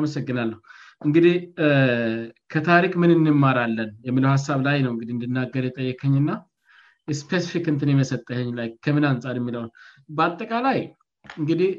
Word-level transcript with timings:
አመሰግናለሁ 0.00 0.58
እንግዲህ 1.06 1.34
ከታሪክ 2.52 2.92
ምን 3.02 3.10
እንማራለን 3.16 3.90
የሚለው 4.08 4.30
ሀሳብ 4.36 4.60
ላይ 4.68 4.78
ነው 4.86 4.92
እንድናገር 5.14 5.64
የጠየከኝና 5.68 6.30
ስፔሲፊክ 7.20 7.66
እንትን 7.72 7.90
የመሰጠኝ 7.92 8.48
ላይ 8.60 8.68
ከምን 8.84 9.04
አንጻር 9.10 9.34
የሚለውን 9.40 9.70
በአጠቃላይ 10.18 10.78
እንግዲህ 11.40 11.70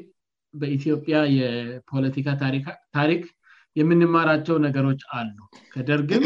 በኢትዮጵያ 0.60 1.16
የፖለቲካ 1.38 2.28
ታሪክ 2.98 3.22
የምንማራቸው 3.80 4.56
ነገሮች 4.66 5.00
አሉ 5.18 5.36
ከደርግም 5.74 6.24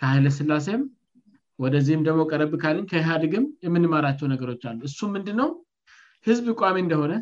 ከኃይለስላሴም 0.00 0.82
ወደዚህም 1.62 2.02
ደግሞ 2.08 2.20
ቀረብ 2.32 2.52
ካል 2.64 2.76
ከኢህአዴግም 2.90 3.46
የምንማራቸው 3.66 4.26
ነገሮች 4.34 4.62
አሉ 4.70 4.78
እሱም 4.90 5.10
ምንድንነው 5.16 5.48
ህዝብ 6.28 6.46
እቋሚ 6.52 6.76
እንደሆነ 6.84 7.12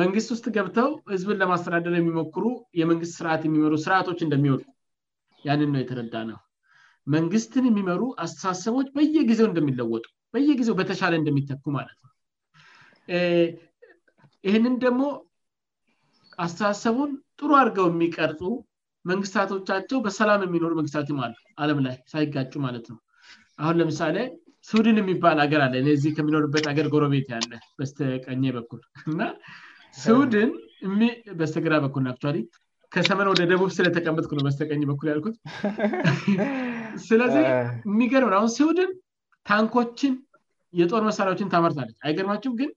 መንግስት 0.00 0.28
ውስጥ 0.34 0.44
ገብተው 0.56 0.90
ህዝብን 1.12 1.38
ለማስተዳደር 1.42 1.94
የሚሞክሩ 1.98 2.44
የመንግስት 2.80 3.14
ስርዓት 3.18 3.42
የሚመሩ 3.46 3.74
ስርዓቶች 3.84 4.18
እንደሚወቁ 4.26 4.62
ያንን 5.46 5.70
ነው 5.74 5.80
የተረዳ 5.82 6.14
ነው 6.30 6.38
መንግስትን 7.14 7.64
የሚመሩ 7.68 8.02
አስተሳሰቦች 8.24 8.88
በየጊዜው 8.96 9.48
እንደሚለወጡ 9.50 10.04
በየጊዜው 10.34 10.74
በተሻለ 10.80 11.14
እንደሚተኩ 11.20 11.62
ማለት 11.78 11.98
ነው 12.04 12.12
ይህንን 14.48 14.74
ደግሞ 14.84 15.02
አስተሳሰቡን 16.44 17.10
ጥሩ 17.40 17.50
አርገው 17.62 17.88
የሚቀር 17.90 18.32
መንግስታቶቻቸው 19.10 19.98
በሰላም 20.06 20.40
የሚኖሩ 20.46 20.72
መንግስታት 20.78 21.08
አለም 21.64 21.78
ላይ 21.86 21.96
ሳይጋ 22.12 22.36
ማለት 22.66 22.86
ነው 22.92 22.98
አሁን 23.62 23.78
ለምሳሌ 23.80 24.16
ሱድን 24.68 24.96
የሚባል 25.02 25.38
አገር 25.44 25.60
አለ 25.66 25.84
ዚ 26.02 26.12
ከሚኖርበት 26.16 26.64
አገር 26.72 26.86
ጎረቤት 26.94 27.28
ያለ 27.34 27.52
በስተቀ 27.80 28.26
በኩል 28.58 28.80
ስውድን 30.02 30.50
እ 30.86 31.12
በስተግራ 31.38 31.74
በኩል 31.84 32.02
ናክቸ 32.08 32.24
ከሰመን 32.94 33.28
ወደ 33.32 33.42
ደቡብ 33.50 33.70
ስለተቀመጥኩ 33.76 34.30
ነ 34.36 34.40
በስተቀኝ 34.46 34.80
በኩል 34.90 35.06
ያልኩት 35.10 35.36
ስለዚህ 37.08 37.44
እሚገርም 37.90 38.32
አሁን 38.38 38.50
ስውድን 38.56 38.90
ታንኮችን 39.48 40.14
የጦር 40.80 41.02
መሳሪያዎችን 41.08 41.50
ታመርታለች 41.52 41.96
አይገርማቸው 42.06 42.52
ግን 42.60 42.70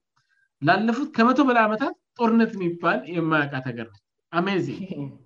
ላለፉት 0.67 1.09
ከመቶ 1.17 1.37
በላይ 1.49 1.63
ዓመታት 1.69 1.95
ጦርነት 2.19 2.51
የሚባል 2.57 2.99
የማያውቃት 3.15 3.65
ሀገር 3.71 3.87
ነ 3.93 3.97
አሜዚ 4.41 4.67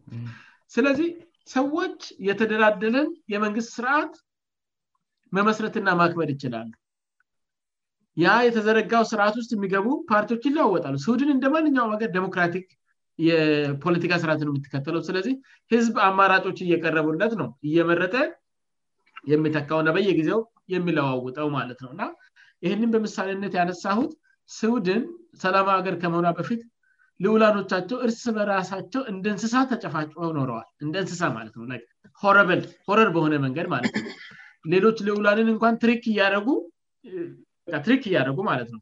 ስለዚህ 0.76 1.10
ሰዎች 1.58 2.00
የተደላደለን 2.30 3.08
የመንግስት 3.36 3.72
ስርዓት 3.78 4.16
መመስረትና 5.38 5.90
ማክበድ 6.02 6.30
ይችላሉ 6.36 6.72
ያ 8.24 8.28
የተዘረጋው 8.48 9.02
ስርዓት 9.12 9.36
ውስጥ 9.40 9.50
የሚገቡ 9.56 9.88
ፓርቲዎች 10.12 10.44
ይለዋወጣሉ 10.50 10.96
ስውድን 11.06 11.30
እንደ 11.34 11.46
ማንኛውም 11.56 11.92
ገር 12.02 12.10
ዴሞክራቲክ 12.18 12.66
የፖለቲካ 13.28 14.14
ስርዓት 14.24 14.40
ነው 14.46 14.52
የሚትከተለው 14.54 15.02
ስለዚህ 15.08 15.34
ህዝብ 15.74 15.96
አማራጮች 16.08 16.58
እየቀረቡነት 16.66 17.34
ነው 17.42 17.50
እየመረጠ 17.68 18.16
የሚጠቀውነ 19.34 19.90
በየጊዜው 19.98 20.42
የሚለዋውጠው 20.76 21.48
ማለት 21.58 21.80
ነው 21.86 21.92
ና 22.00 22.06
ይህንም 22.66 22.90
በምሳሌነት 22.96 23.54
ያነሳሁት 23.60 24.12
ስውድን 24.58 25.04
ሰላማ 25.44 25.68
ሀገር 25.80 25.96
ከመሆኗ 26.04 26.28
በፊት 26.40 26.62
ልዑላኖቻቸው 27.26 27.98
እርስ 28.06 28.22
በራሳቸው 28.38 29.02
እንደ 29.12 29.26
እንስሳ 29.34 29.54
ተጨፋጫ 29.72 30.12
ኖረዋል 30.38 30.68
እንደ 30.86 30.96
እንስሳ 31.04 31.22
ማለትነው 31.38 31.82
ሆረር 32.92 33.10
በሆነ 33.18 33.34
መንገድ 33.46 33.68
ማለት 33.76 33.94
ነው 33.98 34.08
ሌሎች 34.74 34.98
ልውላንን 35.08 35.50
እንኳን 35.56 35.76
ትሪክ 35.84 36.04
እያደረጉ 36.14 36.48
በትሪክ 37.72 38.04
እያደጉ 38.10 38.38
ማለት 38.50 38.70
ነው 38.76 38.82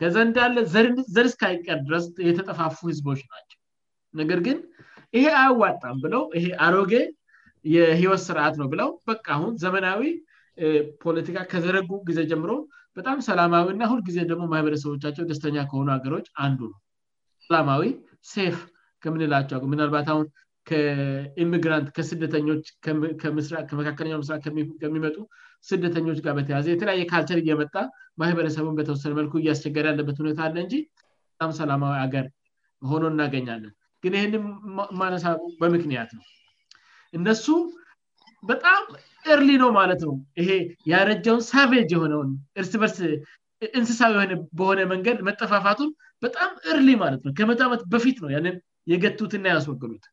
ከዛ 0.00 0.16
እንዳለ 0.26 0.56
ዘር 1.14 1.26
ስካይቀር 1.34 1.78
ድረስ 1.88 2.04
የተጠፋፉ 2.28 2.76
ህዝቦች 2.92 3.20
ናቸው 3.32 3.58
ነገር 4.20 4.40
ግን 4.46 4.58
ይሄ 5.16 5.24
አያዋጣም 5.40 5.96
ብለው 6.04 6.22
ይሄ 6.38 6.44
አሮጌ 6.66 6.92
የህይወት 7.74 8.22
ስርዓት 8.28 8.54
ነው 8.60 8.68
ብለው 8.72 8.90
በ 9.08 9.14
አሁን 9.36 9.50
ዘመናዊ 9.64 10.02
ፖለቲካ 11.04 11.38
ከዘረጉ 11.52 11.88
ጊዜ 12.08 12.20
ጀምሮ 12.30 12.52
በጣም 12.98 13.18
ሰላማዊና 13.28 13.84
ሁልጊዜ 13.92 14.18
ደግሞ 14.30 14.44
ማህበረሰቦቻቸው 14.54 15.26
ደስተኛ 15.30 15.56
ከሆኑ 15.70 15.88
ሀገሮች 15.96 16.26
አንዱ 16.44 16.58
ነው 16.72 16.80
ሰላማዊ 17.46 17.84
ሴፍ 18.32 18.56
ከምንላቸው 19.04 19.60
ምናልባት 19.74 20.08
ሁን 20.16 20.26
ከኢሚግራንት 20.70 21.86
ከስደተኞች 21.96 22.64
ከመካከለኛው 23.70 24.20
ስራ 24.28 24.36
ከሚመጡ 24.82 25.16
ስደተኞች 25.68 26.18
ጋር 26.24 26.34
በተያዘ 26.38 26.66
የተለያየ 26.72 27.02
ካልቸር 27.12 27.38
እየመጣ 27.42 27.74
ማህበረሰቡን 28.20 28.76
በተወሰነ 28.78 29.12
መልኩ 29.20 29.32
እያስቸገር 29.40 29.86
ያለበት 29.90 30.16
ሁኔታ 30.22 30.38
አለ 30.46 30.56
እንጂ 30.64 30.74
በጣም 31.32 31.50
ሰላማዊ 31.60 31.94
አገር 32.04 32.26
ሆኖን 32.90 33.12
እናገኛለን 33.16 33.72
ግን 34.04 34.14
ይህንም 34.18 34.44
የማነሳ 34.94 35.24
በምክንያት 35.62 36.10
ነው 36.18 36.24
እነሱ 37.18 37.46
በጣም 38.50 38.82
እርሊ 39.34 39.48
ነው 39.62 39.70
ማለት 39.80 40.00
ነው 40.08 40.14
ይሄ 40.40 40.50
ያረጃውን 40.92 41.42
ሳቬጅ 41.50 41.88
የሆነውን 41.94 42.30
እርስ 42.60 42.72
በርስ 42.82 42.98
እንስሳ 43.78 44.00
የሆነ 44.12 44.32
በሆነ 44.60 44.80
መንገድ 44.92 45.18
መጠፋፋቱን 45.30 45.90
በጣም 46.26 46.50
እር 46.72 46.78
ማለትነ 47.04 47.30
ከመት 47.40 47.60
መት 47.74 47.82
በፊት 47.94 48.16
ነው 48.24 48.30
ንም 48.46 48.56
የገቱትና 48.92 49.44
ያስወግሉት 49.54 50.04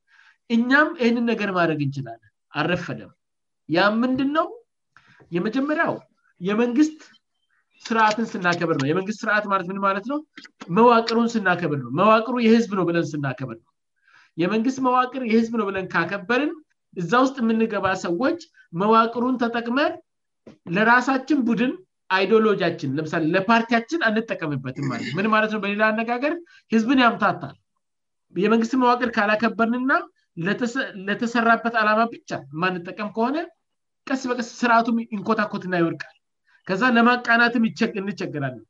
እኛም 0.55 0.89
ይህንን 1.01 1.25
ነገር 1.31 1.49
ማድደረግ 1.57 1.79
እንችላለን 1.85 2.29
አልረፈደም 2.59 3.11
ያም 3.75 3.95
ምንድ 4.03 4.19
ነው 4.35 4.45
የመጀመሪያው 5.35 5.95
የመንግስት 6.47 6.99
ስርዓትን 7.87 8.25
ስናከብር 8.33 8.77
ነው 8.81 8.87
የመንግስት 8.89 9.19
ስርዓት 9.23 9.45
ማ 9.51 9.55
ምን 9.71 9.79
ማለት 9.87 10.05
ነው 10.11 10.19
መዋቅሩን 10.77 11.27
ስናከብር 11.33 11.79
ነው 11.85 11.91
መዋቅሩ 11.99 12.35
የህዝብ 12.45 12.71
ነ 12.79 12.83
ብለን 12.89 13.05
ስናከብር 13.11 13.57
ነው 13.65 13.71
የመንግስት 14.41 14.79
መዋቅር 14.87 15.21
የህዝብ 15.31 15.53
ነው 15.59 15.65
ብለን 15.69 15.85
ካከበርን 15.93 16.51
እዛ 17.01 17.11
ውስጥ 17.25 17.35
የምንገባ 17.43 17.85
ሰዎች 18.05 18.39
መዋቅሩን 18.81 19.35
ተጠቅመ 19.43 19.79
ለራሳችን 20.75 21.39
ቡድን 21.47 21.71
አይዲሎጂችን 22.15 22.91
ለምሳሌ 22.97 23.23
ለፓርቲያችን 23.35 24.03
አንጠቀምበትም 24.09 24.85
ማለት 24.91 25.09
ምን 25.17 25.27
ማለት 25.35 25.51
ነ 25.55 25.57
በሌላ 25.63 25.83
አነጋገር 25.91 26.33
ህዝብን 26.75 27.01
ያምታታል 27.05 27.55
የመንግስት 28.43 28.75
መዋቅር 28.83 29.09
ካላከበርንና 29.17 29.91
ለተሰራበት 31.09 31.75
አላማ 31.81 32.01
ብቻ 32.13 32.31
ማንጠቀም 32.61 33.09
ከሆነ 33.15 33.37
ቀስ 34.09 34.21
በቀስ 34.29 34.49
ስርዓቱም 34.61 34.97
እንኮታኮት 35.15 35.63
ና 35.71 35.79
ይወርቃል 35.81 36.15
ከዛ 36.69 36.81
ለማቃናትም 36.97 37.65
እንቸግራለን 38.07 38.65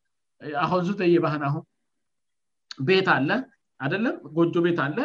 አሁን 0.64 0.82
ዙተየባህን 0.88 1.44
አሁን 1.50 1.64
ቤት 2.88 3.08
አለ 3.16 3.30
አደለም 3.86 4.16
ጎጆ 4.38 4.54
ቤት 4.66 4.80
አለ 4.86 4.98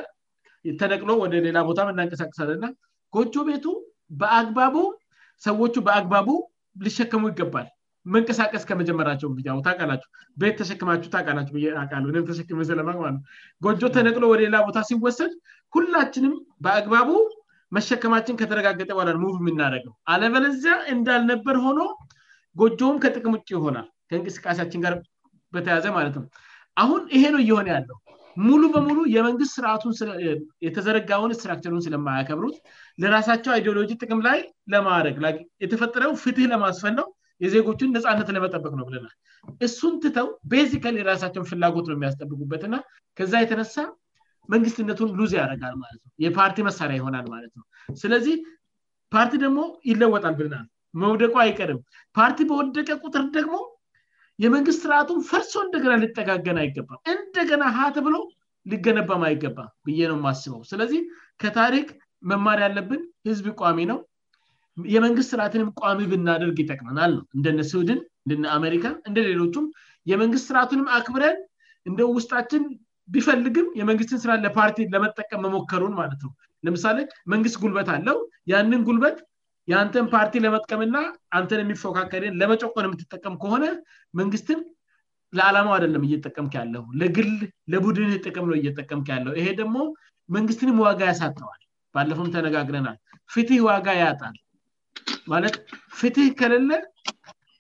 ተደቅሎ 0.81 1.11
ወደ 1.23 1.35
ሌላ 1.47 1.59
ቦታ 1.69 1.81
ናንቀሳቀሳለ 2.01 2.51
ና 2.65 2.67
ጎጆ 3.17 3.35
ቤቱ 3.49 3.67
በአግባቡ 4.21 4.77
ሰዎቹ 5.47 5.75
በአግባቡ 5.87 6.29
ልሸከሙ 6.87 7.23
ይገባል 7.33 7.69
መንቀሳቀስ 8.15 8.63
ከመጀመራቸው 8.71 9.29
ታቃላችሁ 9.67 10.09
በት 10.41 10.55
ተሸክማችሁ 10.61 11.11
ቃሁ 11.25 12.15
ቃተሸክስለ 12.29 12.81
ጎጆ 13.65 13.81
ተነቅሎ 13.97 14.25
ወደ 14.33 14.41
ሌላ 14.47 14.57
ቦታ 14.69 14.79
ሲወሰድ 14.89 15.33
ሁላችንም 15.77 16.35
በአግባቡ 16.65 17.11
መሸከማችን 17.77 18.39
ከተረጋገጠ 18.41 18.91
ባላ 18.99 19.11
የምናደረግ 19.43 19.85
ነው 19.89 19.95
አለበለዚያ 20.13 20.73
እንዳልነበር 20.95 21.57
ሆኖ 21.67 21.81
ጎጆውም 22.61 22.99
ከጥቅም 23.03 23.35
ውጭ 23.37 23.49
የሆናል 23.57 23.87
ከእንቅስቃሴችን 24.11 24.83
ጋር 24.87 24.95
በተያዘ 25.55 25.87
ማለት 25.99 26.17
ነው 26.21 26.25
አሁን 26.83 27.01
ይሄ 27.17 27.23
ነው 27.35 27.41
እየሆን 27.45 27.67
ያለው 27.75 27.97
ሙሉ 28.49 28.63
በሙሉ 28.75 28.99
የመንግስት 29.15 29.53
ስርዓቱየተዘረጋውን 29.57 31.33
ስትራክቸሩን 31.39 31.83
ስለማያከብሩት 31.87 32.57
ለራሳቸው 33.03 33.53
አይዲሎጂ 33.57 33.91
ጥቅም 34.03 34.21
ላይ 34.29 34.39
ለማረግ 34.75 35.17
የተፈጠረው 35.65 36.13
ፍትህ 36.25 36.47
ለማስፈል 36.53 36.95
ነው 37.01 37.09
የዜጎችን 37.45 37.93
ነፃነት 37.97 38.29
ለመጠበቅ 38.37 38.73
ነው 38.81 38.85
ብለናል 38.89 39.15
እሱን 39.67 39.95
ትተው 40.03 40.27
ቤዚካሊ 40.51 40.97
የራሳቸውን 41.03 41.47
ፍላጎት 41.51 41.87
ነው 41.91 41.97
የሚያስጠብቁበትና 41.99 42.75
ከዛ 43.19 43.33
የተነሳ 43.45 43.77
መንግስትነቱን 44.53 45.11
ሉዚ 45.21 45.33
ያደረጋል 45.41 45.75
ማለት 45.85 46.01
ነው 46.07 46.13
የፓርቲ 46.25 46.59
መሳሪያ 46.69 46.97
የሆናል 47.01 47.27
ማለት 47.35 47.53
ነው 47.59 47.65
ስለዚህ 48.03 48.35
ፓርቲ 49.15 49.33
ደግሞ 49.45 49.61
ይለወጣል 49.91 50.35
ብናል 50.41 50.67
መውደቆ 51.03 51.35
አይቀርም 51.45 51.81
ፓርቲ 52.19 52.39
በወደቀ 52.51 52.89
ቁጥር 53.05 53.25
ደግሞ 53.39 53.57
የመንግስት 54.45 54.81
ስርዓቱን 54.85 55.21
ፈርሶ 55.31 55.53
እንደገና 55.67 55.93
ሊጠጋገን 56.03 56.59
አይገባም 56.63 57.01
እንደገና 57.15 57.63
ሀ 57.77 57.89
ተብሎ 57.97 58.17
ሊገነባም 58.71 59.23
አይገባ 59.29 59.59
ብዬ 59.87 60.01
ነው 60.13 60.19
ማስበው 60.27 60.63
ስለዚህ 60.71 61.01
ከታሪክ 61.45 61.89
መማር 62.31 62.59
ያለብን 62.67 63.03
ህዝብ 63.31 63.47
እቋሚ 63.55 63.79
ነው 63.93 63.99
የመንግስት 64.95 65.31
ስርዓትንም 65.33 65.69
ቋሚ 65.81 66.01
ብናደርግ 66.13 66.57
ይጠቅመናል 66.63 67.11
ነው 67.17 67.25
እንደነ 67.37 67.61
ስድን 67.71 67.99
እንደ 68.27 68.37
አሜሪካ 68.59 68.85
እንደ 69.09 69.17
ሌሎችም 69.29 69.65
የመንግስት 70.11 70.47
ስርዓትንም 70.51 70.87
አክብረን 70.99 71.37
እንደ 71.89 72.01
ውስጣችን 72.17 72.63
ቢፈልግም 73.15 73.67
የመንግስትን 73.81 74.21
ስራ 74.23 74.33
ለፓርቲ 74.45 74.81
ለመጠቀም 74.95 75.43
መሞከሩን 75.47 75.95
ማለት 76.01 76.21
ነው 76.27 76.33
ለምሳሌ 76.67 76.99
መንግስት 77.33 77.57
ጉልበት 77.63 77.89
አለው 77.97 78.19
ያንን 78.53 78.83
ጉልበት 78.89 79.17
የአንተን 79.71 80.07
ፓርቲ 80.13 80.35
ለመጥቀምና 80.45 80.97
አንተን 81.39 81.61
የሚፎካከልን 81.63 82.39
ለመጨቆን 82.41 82.87
የምትጠቀም 82.89 83.35
ከሆነ 83.43 83.65
መንግስትን 84.21 84.61
ለዓላማው 85.39 85.75
አደለም 85.79 86.05
እየጠቀምክ 86.09 86.55
ያለው 86.61 86.85
ለግል 87.01 87.31
ለቡድንህ 87.73 88.17
ጥቅም 88.29 88.47
ነ 88.53 88.55
እየጠቀምክ 88.63 89.07
ያለው 89.15 89.35
ይሄ 89.41 89.47
ደግሞ 89.61 89.77
መንግስትንም 90.37 90.81
ዋጋ 90.87 91.01
ያሳተዋል 91.13 91.61
ባለፎውም 91.97 92.33
ተነጋግረናል 92.37 92.99
ፍትህ 93.35 93.61
ዋጋ 93.69 93.87
ያጣል 94.03 94.35
ማለት 95.33 95.55
ፍትህ 95.99 96.29
ከሌለ 96.41 96.71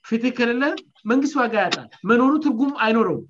ፍትህ 0.09 0.33
ከሌለ 0.39 0.65
መንግስት 1.11 1.35
ዋጋ 1.41 1.55
ያጣል 1.65 1.87
መኖሆኑ 2.09 2.35
ትርጉም 2.45 2.73
አይኖረው 2.85 3.21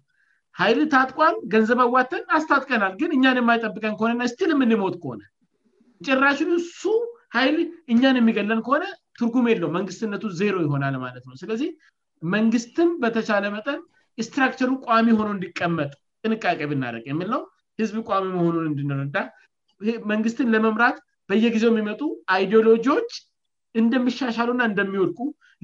ሀይል 0.61 0.81
ታጥቋል 0.95 1.37
ገንዘብ 1.53 1.79
አዋተን 1.85 2.23
አስታጥቀናል 2.37 2.95
ግን 3.01 3.11
እኛን 3.17 3.39
የማይጠብቀን 3.43 3.95
ከሆነና 3.99 4.25
ስቲል 4.33 4.51
የምንመት 4.55 4.97
ከሆነ 5.03 5.21
ጭራሽን 6.07 6.51
እሱ 6.61 6.83
ኃይል 7.37 7.57
እኛን 7.93 8.19
የሚገለን 8.21 8.61
ከሆነ 8.67 8.85
ትርጉም 9.19 9.47
የለው 9.51 9.71
መንግስትነቱ 9.77 10.25
ዜሮ 10.41 10.57
የሆናል 10.65 10.95
ማለት 11.05 11.25
ነው 11.29 11.35
ስለዚህ 11.43 11.71
መንግስትን 12.35 12.89
በተቻለ 13.03 13.45
መጠን 13.57 13.81
ስትራክቸሩ 14.27 14.71
ቋሚ 14.87 15.07
ሆኖ 15.19 15.29
እንዲቀመጥ 15.37 15.91
ጥንቃቄ 16.25 16.61
ብናደርቅ 16.71 17.05
የምለው 17.11 17.43
ህዝብ 17.81 17.97
ቋሚ 18.11 18.27
መሆኑን 18.37 18.67
እንድንረዳ 18.73 19.17
መንግስትን 20.13 20.51
ለመምራት 20.55 20.97
በየጊዜው 21.31 21.71
የሚመጡ 21.73 22.01
አይዲኦሎጂዎች 22.35 23.09
እንደሚሻሻሉእና 23.81 24.63
እንደሚወልቁ 24.71 25.19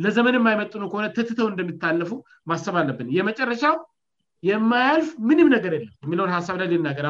ለዘመን 0.05 0.35
የማይመጥነ 0.39 0.83
ከሆነ 0.91 1.07
ተትተው 1.17 1.47
እንደሚታለፉ 1.53 2.11
ማሰብ 2.51 2.75
አለብን 2.81 3.09
የመጨረሻ 3.19 3.63
የማያያልፍ 4.49 5.09
ምንም 5.29 5.49
ነገር 5.57 5.73
የለም 5.77 5.95
የሚ 6.11 6.17
ሳብ 6.49 6.57
ላይ 6.61 6.69
ልናገር 6.73 7.07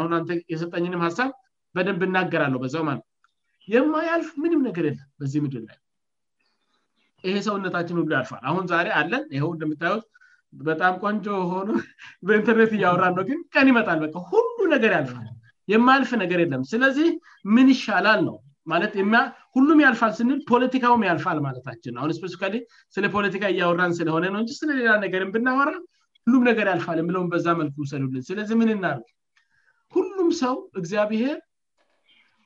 የሰጠኝን 0.53 0.95
ሳብ 1.19 1.31
በደብ 1.77 2.01
እናገራለ 2.09 2.55
በዚው 2.63 2.85
የማያያልፍ 3.75 4.31
ምንም 4.43 4.61
ነገር 4.69 4.85
የለም 4.89 5.09
በዚህ 5.21 5.41
ምድ 5.45 5.55
ላይ 5.67 5.77
ይሄ 7.27 7.37
ሰውነታችን 7.49 7.97
ሁሉ 8.01 8.11
ያልፋል 8.17 8.43
አሁን 8.49 8.65
ዛሬ 8.73 8.89
አለን 9.01 9.25
ይው 9.39 9.49
እንደምታት 9.57 10.03
በጣም 10.69 10.93
ቆንጆ 11.03 11.27
ሆነ 11.53 11.71
በኢንተርኔት 12.27 12.71
እያውራለው 12.77 13.25
ግን 13.31 13.39
ቀን 13.55 13.67
ይመጣል 13.71 13.99
በ 14.03 14.15
ሁሉ 14.31 14.57
ነገር 14.75 14.91
ያልፋል 14.97 15.27
የማያልፍ 15.73 16.11
ነገር 16.23 16.39
የለም 16.43 16.63
ስለዚህ 16.73 17.09
ምን 17.55 17.67
ይሻላል 17.75 18.21
ነው 18.29 18.37
ማለት 18.73 18.95
ሁሉም 19.59 19.79
ያልፋል 19.85 20.11
ስንል 20.17 20.41
ፖለቲካውም 20.51 21.03
ያልፋል 21.07 21.39
ማለታችን 21.45 21.95
አሁን 22.01 22.11
ስፔስፊካሌ 22.17 22.55
ስለ 22.95 23.05
ፖለቲካ 23.15 23.45
እያወራን 23.53 23.93
ስለሆነ 23.99 24.25
ነው 24.35 24.41
እን 24.45 24.49
ስለሌላ 24.59 24.91
ነገር 25.05 25.23
ብናወራ 25.35 25.71
ሁሉም 26.27 26.43
ነገር 26.51 26.67
ያልፋል 26.73 26.99
የለው 27.01 27.23
በዛ 27.33 27.47
መልኩ 27.61 27.77
ውሰዱልን 27.85 28.25
ስለዚህ 28.29 28.57
ምን 28.61 28.71
እናር 28.75 28.99
ሁሉም 29.95 30.29
ሰው 30.43 30.55
እግዚአብሔር 30.81 31.37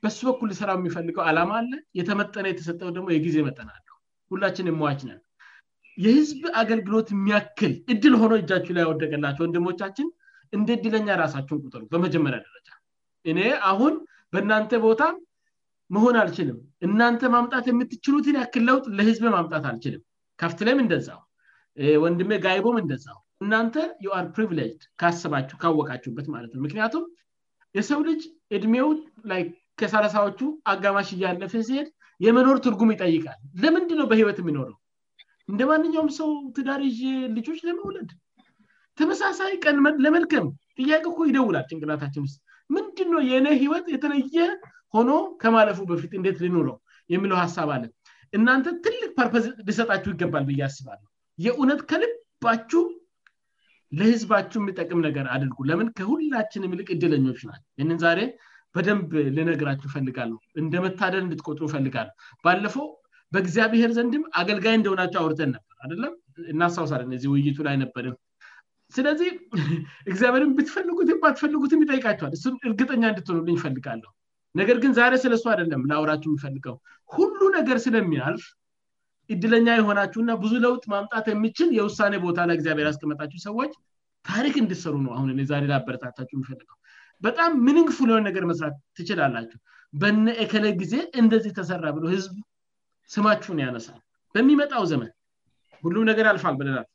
በሱ 0.04 0.20
በኩል 0.28 0.50
ስራው 0.60 0.76
የሚፈልገው 0.80 1.22
አላማ 1.30 1.50
አለ 1.60 1.72
የተመጠነ 1.98 2.46
የተሰጠው 2.52 2.88
ደግሞ 2.96 3.08
የጊዜ 3.16 3.36
መጠናለው 3.48 3.96
ሁላችን 4.34 4.68
የመዋችነን 4.70 5.20
የህዝብ 6.04 6.42
አገልግሎት 6.62 7.08
የሚያክል 7.14 7.74
እድል 7.94 8.14
ሆነው 8.22 8.38
እጃችው 8.42 8.74
ላይ 8.76 8.82
ያወደቀላቸ 8.86 9.36
ወንድሞቻችን 9.46 10.08
እንደ 10.58 10.68
እድለኛ 10.78 11.08
ራሳችን 11.22 11.60
ቁጥሩ 11.66 11.82
በመጀመሪያ 11.94 12.38
ደረጃ 12.48 12.68
እኔ 13.32 13.40
አሁን 13.72 13.94
በናንተ 14.34 14.72
ቦታ 14.86 15.02
መሆን 15.94 16.14
አልችልም 16.20 16.58
እናንተ 16.86 17.22
ማምጣት 17.34 17.64
የምትችሉትን 17.70 18.36
ያክልለውጥ 18.40 18.84
ለህዝብ 18.98 19.24
ማምጣት 19.34 19.64
አልችልም 19.70 20.02
ካፍት 20.40 20.60
ላይ 20.66 20.74
ምንደፃው 20.78 21.20
ወንድመ 22.04 22.32
ጋይቦ 22.44 22.66
ምንደፃው 22.78 23.18
እናንተ 23.44 23.76
ዩአር 24.04 24.26
ፕሪሌጅድ 24.36 24.82
ካወቃችሁበት 25.62 26.26
ማለት 26.34 26.52
ነው 26.56 26.60
ምክንያቱም 26.66 27.04
የሰው 27.78 28.00
ልጅ 28.08 28.22
እድሜው 28.56 28.88
ይ 29.40 29.44
ከሰረሳዎቹ 29.80 30.40
አጋማሽ 30.72 31.08
እያለፈ 31.16 31.52
ሲሄድ 31.68 31.88
የመኖር 32.26 32.56
ትርጉም 32.64 32.90
ይጠይቃል 32.94 33.38
ለምንድን 33.62 33.98
ነው 34.00 34.06
በህይወት 34.10 34.38
የሚኖረው 34.42 34.76
እንደ 35.50 35.62
ማንኛውም 35.70 36.10
ሰው 36.20 36.28
ትዳርዥ 36.56 36.98
ልጆች 37.36 37.58
ለመውለድ 37.68 38.10
ተመሳሳይ 39.00 39.52
ቀንለመልከም 39.64 40.46
ጥያቄ 40.80 41.06
ይደውላል 41.30 41.64
ጭንቅላታችን 41.70 42.24
ስ 42.32 42.34
ምንድ 42.76 42.98
ነው 43.12 43.20
የእኔ 43.30 43.46
ህይወት 43.62 43.86
የተለየ 43.94 44.34
ሆኖ 44.94 45.10
ከማለፉ 45.42 45.78
በፊት 45.90 46.12
እንዴት 46.18 46.38
ልኑረው 46.44 46.76
የሚለው 47.14 47.36
ሀሳብ 47.44 47.68
አለ 47.76 47.84
እናንተ 48.36 48.66
ትልቅ 48.84 49.02
ፓርፐዝ 49.18 49.44
ሊሰጣችሁ 49.68 50.10
ይገባል 50.14 50.44
ብያስባለ 50.50 51.00
የእውነት 51.44 51.80
ከልባችሁ 51.90 52.82
ለህዝባችሁ 54.00 54.58
የሚጠቅም 54.62 55.00
ነገር 55.08 55.26
አድርጉ 55.34 55.58
ለምን 55.70 55.88
ከሁላችን 55.98 56.66
ልቅ 56.78 56.88
እድለኞች 56.96 57.40
ና 57.48 57.52
ይህንን 57.78 57.98
ዛሬ 58.04 58.20
በደንብ 58.76 59.10
ልነግራቸው 59.36 59.88
ፈልጋሉ 59.94 60.32
እንደመታደር 60.60 61.20
እንድትቆጥሮ 61.26 61.64
ይፈልጋሉ 61.70 62.08
ባለፎው 62.44 62.86
በእግዚአብሔር 63.34 63.90
ዘንድም 63.98 64.24
አገልጋይ 64.42 64.74
እንደሆናቸው 64.78 65.20
አውርተን 65.22 65.50
ነበር 65.56 65.74
አደለም 65.86 66.14
እናሳውሳለን 66.54 67.12
እዚህ 67.18 67.28
ውይይቱ 67.34 67.58
ላይ 67.68 67.76
ነበርም 67.82 68.16
ስለዚህ 68.96 69.28
እግዚአብሔር 70.10 70.42
ብትፈልጉት 70.56 71.10
ማትፈልጉትም 71.24 71.82
ይጠይቃቸዋል 71.84 72.32
እሱን 72.38 72.54
እርግጠኛ 72.68 73.02
እንድትኑልኝ 73.12 73.56
ይፈልጋለሁ 73.58 74.10
ነገር 74.60 74.76
ግን 74.82 74.92
ዛሬ 74.98 75.12
ስለሱ 75.24 75.44
አደለም 75.54 75.82
ለአውራችሁ 75.90 76.28
የሚፈልገው 76.30 76.76
ሁሉ 77.16 77.38
ነገር 77.58 77.76
ስለሚያልፍ 77.86 78.44
እድለኛ 79.34 79.66
የሆናችሁና 79.78 80.30
ብዙ 80.42 80.52
ለውጥ 80.64 80.84
ማምጣት 80.92 81.26
የሚችል 81.32 81.68
የውሳኔ 81.78 82.14
ቦታ 82.26 82.38
ላእግዚአብሔር 82.50 82.86
ያስቀመጣችሁ 82.90 83.38
ሰዎች 83.48 83.72
ታሪክ 84.30 84.54
እንድሰሩ 84.62 84.94
ነው 85.06 85.12
አሁን 85.18 85.30
ዛሬ 85.52 85.64
ለአበረታታሁ 85.72 86.28
ፈልገው 86.48 86.78
በጣም 87.26 87.50
ምንንግፉ 87.66 87.98
ሊሆን 88.10 88.26
ነገር 88.28 88.44
መስራት 88.50 88.76
ትችላላችው 88.98 89.58
በነከለይ 90.02 90.72
ጊዜ 90.82 90.94
እንደዚህ 91.22 91.52
ተሰራ 91.58 91.86
ብሎ 91.96 92.04
ህዝብ 92.14 92.34
ስማችሁን 93.14 93.58
ያነሳል 93.66 94.00
በሚመጣው 94.36 94.84
ዘመን 94.92 95.12
ሁሉም 95.86 96.04
ነገር 96.10 96.24
ያልፋል 96.30 96.54
ብለናል 96.60 96.86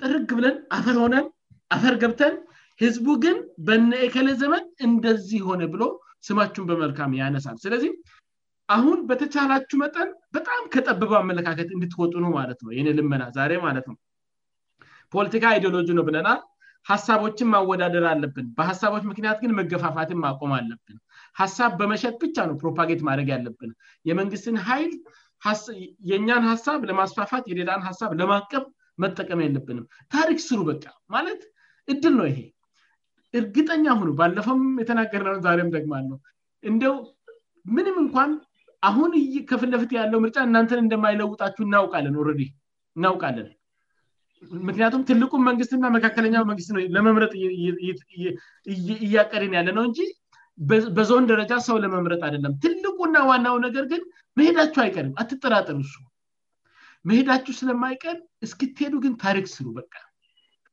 ጥርግ 0.00 0.28
ብለን 0.38 0.54
አፈር 0.76 0.96
ሆነን 1.02 1.24
አፈር 1.74 1.94
ገብተን 2.02 2.34
ህዝቡ 2.82 3.06
ግን 3.24 3.38
በነ 3.66 3.92
ከለ 4.14 4.28
ዘመን 4.42 4.64
እንደዚህ 4.86 5.40
ሆነ 5.48 5.62
ብሎ 5.72 5.82
ስማችን 6.26 6.64
በመልካም 6.70 7.16
ያነሳል 7.20 7.56
ስለዚህ 7.64 7.90
አሁን 8.76 8.98
በተቻላችሁ 9.08 9.76
መጠን 9.82 10.08
በጣም 10.36 10.60
ከጠብበው 10.74 11.14
አመለካከት 11.22 11.68
እንድትወጡ 11.76 12.12
ነው 12.24 12.30
ማለት 12.38 12.58
ነው 12.64 12.70
ኔ 12.86 12.90
ልመና 12.98 13.22
ዛሬ 13.36 13.52
ማለት 13.66 13.86
ነው 13.90 13.96
ፖለቲካ 15.14 15.44
አይዲዮሎጂ 15.54 15.88
ነው 15.98 16.04
ብለና 16.08 16.28
ሀሳቦችን 16.90 17.48
ማወዳደር 17.54 18.04
አለብን 18.12 18.46
በሀሳቦች 18.58 19.04
ምክንያት 19.10 19.38
ግን 19.44 19.52
መገፋፋትን 19.60 20.18
ማቆም 20.24 20.52
አለብን 20.58 20.98
ሀሳብ 21.40 21.72
በመሸት 21.80 22.14
ብቻ 22.24 22.36
ነው 22.50 22.54
ፕሮፓጌት 22.62 23.00
ማድረግ 23.08 23.28
ያለብን 23.34 23.72
የመንግስትን 24.10 24.56
ይልየእኛን 24.68 26.46
ሀሳብ 26.52 26.80
ለማስፋፋት 26.90 27.44
የሌዳን 27.52 27.82
ሳብ 28.00 28.12
ለማቀብ 28.22 28.64
መጠቀም 29.02 29.40
ያለብንም 29.44 29.84
ታሪክ 30.14 30.38
ስሩ 30.48 30.60
በቃ 30.70 30.84
ማለት 31.14 31.40
እድል 31.92 32.14
ነው 32.20 32.26
ይሄ 32.32 32.40
እርግጠኛ 33.38 33.84
ሁኑ 34.00 34.08
ባለፈውም 34.20 34.62
የተናገርነን 34.82 35.42
ዛሬም 35.46 35.68
ደግአለው 35.76 36.18
እንደው 36.70 36.94
ምንም 37.76 37.96
እንኳን 38.04 38.30
አሁን 38.88 39.10
ከፍለፍት 39.50 39.90
ያለው 40.00 40.18
ምርጫ 40.24 40.36
እናንተን 40.48 40.82
እንደማይለውጣችሁ 40.84 41.62
እናውቃለን 41.66 42.14
ረዴ 42.28 42.42
እናውቃለን 42.98 43.48
ምክንያቱም 44.68 45.02
ትልቁ 45.08 45.32
መንግስትና 45.48 45.84
መካከለኛው 45.96 46.44
መንግስት 46.50 46.70
ለመምረጥ 46.96 47.32
እያቀሪን 49.06 49.56
ያለ 49.58 49.68
ነው 49.78 49.84
እንጂ 49.88 50.00
በዞን 50.96 51.24
ደረጃ 51.32 51.52
ሰው 51.68 51.76
ለመምረጥ 51.84 52.20
አደለም 52.28 52.54
ትልቁና 52.64 53.16
ዋናው 53.30 53.56
ነገር 53.66 53.84
ግን 53.92 54.02
መሄዳቸው 54.38 54.82
አይቀርም 54.84 55.14
አትጠራጠርሱ 55.22 55.94
መሄዳችሁ 57.08 57.52
ስለማይቀር 57.60 58.16
እስክትሄዱ 58.46 58.94
ግን 59.04 59.12
ታሪክ 59.24 59.46
ስሉ 59.56 59.66
በቃ 59.78 59.94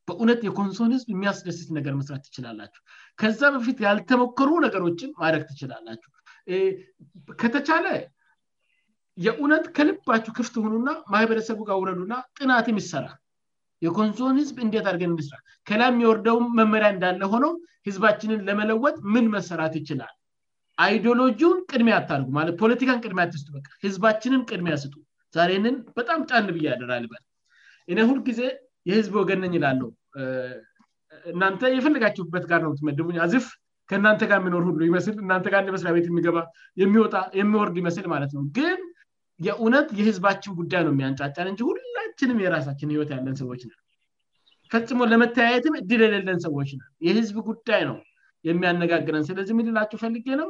በእውነት 0.10 0.42
የኮንሶን 0.48 0.94
ህዝብ 0.96 1.08
የሚያስደስት 1.14 1.70
ነገር 1.78 1.94
መስራት 2.00 2.22
ትችላላችሁ 2.28 2.82
ከዛ 3.22 3.42
በፊት 3.56 3.78
ያልተሞከሩ 3.86 4.50
ነገሮችም 4.66 5.12
ማድረግ 5.22 5.44
ትችላላችሁ 5.52 6.12
ከተቻለ 7.42 7.86
የእውነት 9.26 9.66
ከልባቸሁ 9.78 10.32
ክፍት 10.38 10.56
ሁኑና 10.66 10.90
ማህበረሰቡ 11.14 11.60
ጋርውረዱና 11.70 12.14
ጥናትም 12.40 12.80
ይሰራ 12.82 13.06
የኮንሶን 13.86 14.38
ህዝብ 14.42 14.58
እንዲ 14.66 14.76
ታርገንስራ 14.86 15.38
ከላ 15.70 15.82
የሚወርደው 15.92 16.38
መመሪያ 16.60 16.90
እንዳለ 16.96 17.24
ሆነው 17.34 17.52
ህዝባችንን 17.88 18.40
ለመለወጥ 18.48 18.96
ምን 19.16 19.26
መሰራት 19.36 19.74
ይችላል 19.82 20.14
አይዲሎጂውን 20.86 21.60
ቅድሜ 21.72 21.90
አታልጉ 22.00 22.30
ማለ 22.40 22.50
ፖለቲካን 22.62 23.02
ቅድሚ 23.06 23.20
አትስጡ 23.26 23.48
በ 23.56 23.62
ህዝባችንን 23.86 24.42
ቅድሚ 24.52 24.68
ስጡ 24.84 24.94
ዛሬንን 25.36 25.76
በጣም 25.98 26.20
ጫን 26.30 26.46
ብያ 26.56 26.66
ያደራ 26.74 26.92
ልበት 27.04 27.24
እኔ 27.92 27.98
ሁልጊዜ 28.10 28.42
የህዝብ 28.90 29.14
ወገነኝ 29.22 29.54
ላለው 29.64 29.90
እናንተ 31.32 31.62
የፈለጋቸሁበት 31.78 32.46
ጋር 32.52 32.60
ነው 32.66 32.72
ትመድቡኝ 32.80 33.18
ዝፍ 33.34 33.48
ከናንተ 33.90 34.22
ጋር 34.32 34.38
የሚኖርልእና 34.42 35.34
ጋመስሪያ 35.68 35.92
ቤት 35.98 36.06
የሚገባ 36.12 36.38
ጣየሚወርዱ 37.16 37.76
ይመስል 37.82 38.06
ማለት 38.14 38.32
ነው 38.38 38.44
ግን 38.58 38.80
የእውነት 39.46 39.88
የህዝባችን 40.00 40.54
ጉዳይ 40.60 40.82
ነው 40.86 40.92
የሚያንጫጫን 40.94 41.50
እ 41.52 41.56
ሁላችንም 41.70 42.38
የራሳችን 42.44 42.94
ይወት 42.96 43.10
ያለን 43.16 43.36
ሰዎች 43.42 43.62
ና 43.70 43.74
ፈጽሞ 44.74 45.00
ለመተያየትም 45.12 45.76
እድል 45.82 46.02
የሌለን 46.06 46.40
ሰዎች 46.46 46.70
ነ 46.80 46.84
የህዝብ 47.08 47.36
ጉዳይ 47.50 47.82
ነው 47.90 47.98
የሚያነጋግረን 48.48 49.24
ስለዚህ 49.30 49.54
የምልላቸው 49.56 50.00
ፈልጌነው 50.06 50.50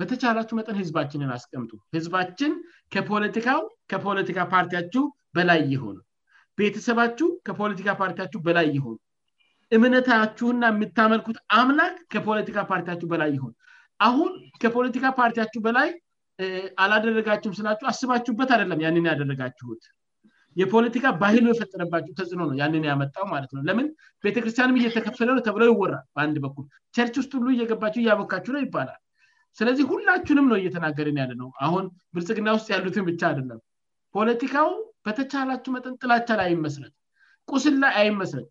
በተቻላችሁ 0.00 0.54
መጠን 0.60 0.76
ህዝባችንን 0.82 1.30
አስቀምጡ 1.38 1.72
ህዝባችን 1.96 2.52
ከፖለቲካው 2.94 3.60
ከፖለቲካ 3.90 4.38
ፓርቲያችሁ 4.54 5.02
በላይ 5.36 5.60
የሆኑ 5.72 5.96
ቤተሰባችሁ 6.60 7.28
ከፖለቲካ 7.46 7.88
ፓርቲያችሁ 8.00 8.40
በላይ 8.46 8.66
የሆኑ 8.76 8.96
እምነታችሁና 9.76 10.64
የምታመልኩት 10.72 11.38
አምላክ 11.60 11.94
ከፖለቲካ 12.14 12.58
ፓርቲያችሁ 12.70 13.06
በላይ 13.12 13.30
የሆን 13.36 13.52
አሁን 14.08 14.32
ከፖለቲካ 14.62 15.06
ፓርቲያችሁ 15.20 15.60
በላይ 15.66 15.90
አላደረጋችሁም 16.84 17.56
ስላችሁ 17.58 17.86
አስባችሁበት 17.92 18.50
አይደለም 18.54 18.80
ያንን 18.84 19.08
ያደረጋችሁት 19.10 19.82
የፖለቲካ 20.60 21.04
ባህሉ 21.20 21.44
የፈጠረባቸው 21.52 22.12
ተጽዕኖ 22.18 22.40
ነው 22.50 22.56
ያንን 22.62 22.84
ያመጣው 22.90 23.24
ማለት 23.34 23.50
ነው 23.56 23.62
ለምን 23.68 23.86
ቤተክርስቲያንም 24.24 24.78
እየተከፈለ 24.80 25.36
ተብለው 25.46 25.68
ይወራል 25.72 26.04
በአንድ 26.16 26.36
በኩል 26.46 26.64
ቸርች 26.96 27.14
ውስጥሉ 27.22 27.46
እየገባቸሁ 27.54 28.00
እያሞካችሁ 28.04 28.54
ነው 28.56 28.62
ይባላል 28.66 29.00
ስለዚህ 29.58 29.84
ሁላችሁንም 29.92 30.46
ነው 30.52 30.58
እየተናገርን 30.60 31.18
ያለ 31.22 31.32
ነው 31.42 31.48
አሁን 31.64 31.84
ብልጽግና 32.14 32.48
ውስጥ 32.56 32.68
ያሉትን 32.74 33.04
ብቻ 33.08 33.22
አደለም 33.32 33.58
ፖለቲካው 34.16 34.70
በተቻላቸሁ 35.06 35.70
መጠን 35.76 35.94
ጥላቻ 36.02 36.28
ላይ 36.40 36.46
አይመስረት 36.50 36.92
ቁስል 37.50 37.74
ላይ 37.84 37.94
አይመስረት 38.02 38.48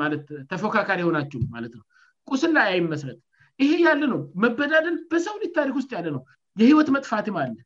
ማለት 0.00 0.24
ተፎካካሪ 0.52 1.00
የሆናችሁ 1.04 1.40
ማለት 1.56 1.72
ነው 1.78 1.84
ቁስል 2.30 2.52
ላይ 2.58 2.66
አይመስረት 2.74 3.18
ይሄ 3.62 3.72
ያለ 3.88 4.02
ነው 4.12 4.20
መበዳደል 4.44 4.96
በሰው 5.12 5.36
ታሪክ 5.58 5.74
ውስጥ 5.80 5.90
ያለ 5.98 6.06
ነው 6.16 6.22
የህይወት 6.60 6.88
መጥፋትም 6.96 7.36
አለ 7.42 7.56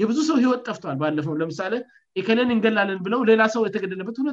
የብዙ 0.00 0.18
ሰው 0.28 0.36
ህይወት 0.42 0.60
ጠፍቷዋል 0.68 0.96
ባለፈው 1.02 1.34
ለምሳሌ 1.40 1.74
ለን 2.38 2.48
እንገላልን 2.54 2.98
ብለ 3.04 3.14
ሌላ 3.30 3.42
ሰው 3.54 3.62
የተገደለበት 3.68 4.16
ሁ 4.20 4.24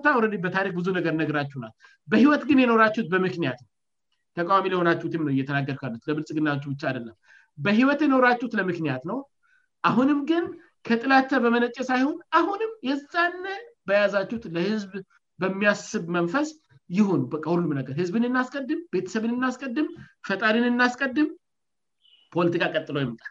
በብነገ 0.77 1.05
ነግራችሁና 1.21 1.65
በህይወት 2.11 2.41
ግን 2.49 2.57
የኖራችት 2.63 3.05
በምክንያት 3.13 3.59
ተቃዋሚ 4.37 4.65
ለሆናሁትም 4.73 5.21
ነ 5.27 5.29
እተናገር 5.43 5.77
ለብልጽግና 6.09 6.49
ብቻ 6.71 6.83
አደለም 6.91 7.15
በህይወት 7.65 7.99
የኖራችሁት 8.05 8.53
ለምክንያት 8.59 9.03
ነው 9.11 9.17
አሁንም 9.89 10.19
ግን 10.29 10.45
ከጥላቸ 10.87 11.31
በመነጨ 11.43 11.77
ሳይሆን 11.89 12.17
አሁንም 12.39 12.71
የዛነ 12.89 13.43
በያዛችሁት 13.87 14.43
ለህዝብ 14.55 14.91
በሚያስብ 15.41 16.05
መንፈስ 16.17 16.49
ይሁን 16.97 17.21
በ 17.31 17.37
ሁሉም 17.53 17.71
ነገር 17.79 17.95
ህዝብን 18.01 18.23
እናስቀድም 18.29 18.79
ቤተሰብን 18.93 19.33
እናስቀድም 19.37 19.87
ፈጣሪን 20.27 20.65
እናስቀድም 20.71 21.27
ፖለቲካ 22.35 22.63
ቀጥሎ 22.75 22.95
ይምጣ 23.05 23.21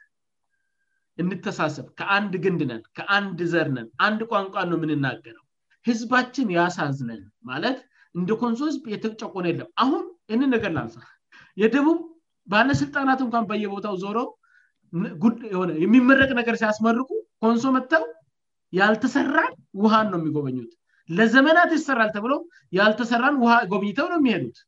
እንተሳሰብ 1.22 1.86
ከአንድ 1.98 2.32
ግንድነን 2.44 2.82
ከአንድ 2.96 3.38
ዘርነን 3.52 3.88
አንድ 4.06 4.20
ቋንቋን 4.32 4.68
ነው 4.72 4.78
የምንናገረው 4.80 5.44
ህዝባችን 5.88 6.52
ያሳዝለን 6.58 7.22
ማለት 7.50 7.78
እንደ 8.18 8.30
ኮንሶ 8.42 8.60
ህዝብ 8.70 8.84
የተጫቆነ 8.94 9.44
የለም 9.52 9.70
አሁን 9.84 10.04
እንን 10.34 10.48
ነገር 10.56 10.70
ላልሰ 10.76 10.98
ባለስልጣናት 12.52 13.20
እንኳን 13.26 13.44
በየቦታው 13.50 13.94
ዞሮነ 14.04 14.28
የሚመረቅ 15.84 16.30
ነገር 16.40 16.54
ሲያስመርቁ 16.62 17.08
ኮንሶ 17.44 17.64
መጥተው 17.76 18.04
ያልተሰራን 18.78 19.52
ውሃን 19.82 20.06
ነው 20.12 20.18
የሚጎበኙት 20.20 20.72
ለዘመናት 21.18 21.70
ይሰራል 21.76 22.10
ተብሎ 22.16 22.32
ያልተሰራን 22.78 23.36
ውሃ 23.42 23.52
ጎብኝተው 23.72 24.06
ነው 24.12 24.18
የሚሄዱት 24.20 24.58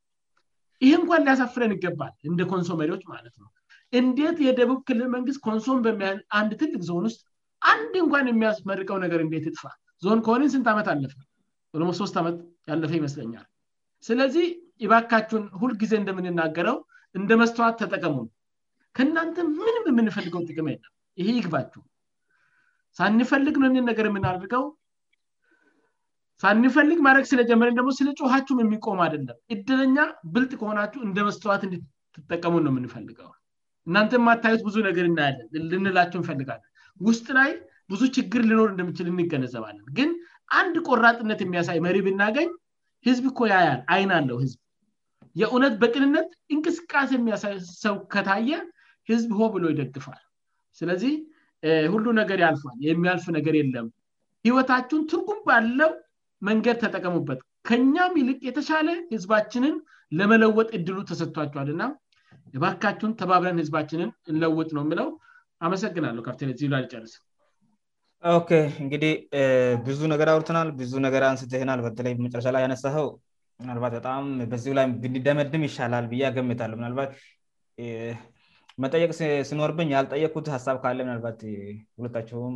ይህ 0.85 0.93
እንኳን 1.01 1.25
ሊያሳፍረን 1.27 1.73
ይገባል 1.77 2.13
እንደ 2.31 2.41
ኮንሶ 2.53 2.71
መሪዎች 2.81 3.03
ማት 3.11 3.35
ነው 3.43 3.49
እንዴት 4.01 4.37
የደቡብ 4.47 4.79
ክልል 4.89 5.09
መንግስት 5.17 5.39
ኮንሶም 5.47 5.79
በሚያል 5.87 6.19
አንድ 6.39 6.51
ትልቅ 6.61 6.81
ዞን 6.91 7.05
ውስጥ 7.09 7.21
አንድ 7.73 7.95
እንኳን 8.05 8.29
የሚያስመርቀው 8.31 8.99
ነገር 9.05 9.21
እንዴት 9.27 9.45
ይጥፋ 9.49 9.65
ዞን 10.05 10.21
ከሆንን 10.27 10.51
ስንት 10.55 10.67
አመት 10.73 10.87
አለፈ 10.93 11.15
ለሞ 11.81 11.91
ሶስት 12.01 12.15
ዓመት 12.23 12.37
ያለፈ 12.71 12.93
ይመስለኛል 13.01 13.47
ስለዚህ 14.09 14.47
ይባካችሁን 14.85 15.45
ሁልጊዜ 15.63 15.93
እንደምንናገረው 16.03 16.77
እንደ 17.19 17.31
መስተዋት 17.43 17.77
ተጠቀሙ 17.83 18.17
ከእናንተ 18.97 19.37
ምንም 19.61 19.85
የምንፈልገው 19.91 20.43
ጥቅም 20.51 20.69
የለም 20.73 20.93
ይሄ 21.21 21.29
ይግባችሁ 21.39 21.83
ሳንፈልግ 22.99 23.57
ነው 23.63 23.69
ንን 23.75 23.85
ነገር 23.91 24.07
የምናድርገው 24.09 24.65
ሳንፈልግ 26.43 26.99
ማድረግ 27.07 27.25
ስለጀመረን 27.31 27.77
ደግሞ 27.79 27.91
ስለጮሃችሁም 27.99 28.61
የሚቆም 28.63 29.01
አደለም 29.07 29.39
እድነኛ 29.55 29.99
ብልጥ 30.35 30.53
ከሆናችሁ 30.61 31.01
እንደ 31.09 31.19
መስተዋት 31.29 31.65
እን 31.67 31.73
ትጠቀሙነው 32.17 32.73
የምንፈልገው 32.73 33.29
እናንተ 33.89 34.15
ማታዩት 34.27 34.63
ብዙ 34.69 34.77
ነገር 34.89 35.05
እናያለንልንላቸው 35.11 36.21
እፈልጋለን 36.23 36.69
ውስጥ 37.09 37.27
ላይ 37.39 37.51
ብዙ 37.93 38.03
ችግር 38.17 38.43
ልኖር 38.51 38.69
እንደምችል 38.73 39.07
እንገነዘባለን 39.13 39.87
ግን 39.99 40.11
አንድ 40.61 40.75
ቆራጥነት 40.89 41.39
የሚያሳይ 41.45 41.79
መሪ 41.87 41.97
ብናገኝ 42.09 42.51
ህዝብ 43.09 43.25
እኮ 43.33 43.41
ያያል 43.55 43.81
አይን 43.95 44.11
አለው 44.19 44.39
ህዝብ 44.45 44.59
የእውነት 45.41 45.75
በቅንነት 45.83 46.29
እንቅስቃሴ 46.55 47.11
የሚያሳይ 47.17 47.55
ሰው 47.85 47.95
ከታየ 48.13 48.51
ህዝብ 49.11 49.31
ሆ 49.41 49.49
ብሎ 49.55 49.65
ይደግፋል 49.73 50.21
ስለዚህ 50.79 51.15
ሁሉ 51.95 52.05
ነገር 52.21 52.39
ያልፋል 52.45 52.77
የሚያልፍ 52.89 53.25
ነገር 53.37 53.55
የለም 53.61 53.87
ህይወታችሁን 54.47 55.03
ትርጉም 55.13 55.41
ባለው 55.49 55.91
መንገድ 56.49 56.77
ተጠቀሙበት 56.85 57.41
ከኛ 57.69 57.97
ልቅ 58.29 58.39
የተሻለ 58.49 58.89
ህዝባችንን 59.15 59.75
ለመለወጥ 60.19 60.69
እድሉ 60.79 60.97
ተሰጥቷቸዋል 61.11 61.69
እና 61.75 61.83
ባካችሁን 62.63 63.17
ተባብረን 63.23 63.61
ህዝባችንን 63.63 64.11
እንለውጥ 64.31 64.71
ነው 64.77 64.83
የምለው 64.87 65.09
አመሰግናለሁ 65.67 66.23
ካብቴዚ 66.29 66.65
ላልጨርስ 66.75 67.13
እንግዲህ 68.85 69.13
ብዙ 69.89 70.01
ነገር 70.15 70.29
አውርትናል 70.35 70.69
ብዙ 70.81 70.93
ነገር 71.07 71.23
እንስትህናል 71.35 71.81
በተለይ 71.87 72.15
በመጨረሻ 72.17 72.49
ላይ 72.55 72.63
ያነሳው 72.67 73.07
ናባት 73.69 73.93
በጣም 73.99 74.25
በዚ 74.53 74.65
ላይ 74.79 74.87
ግንዲደመድም 75.05 75.63
ይሻላል 75.69 76.05
ብዬ 76.13 76.21
ያገምታለ 76.29 76.73
ምናልባት 76.81 77.09
መጠየቅ 78.83 79.11
ሲኖርብኝ 79.49 79.89
ያልጠየኩት 79.97 80.47
ሀሳብ 80.55 80.77
ካባት 80.85 81.41
ሁታቸም 82.03 82.55